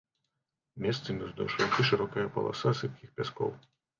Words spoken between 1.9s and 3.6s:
шырокая паласа сыпкіх пяскоў.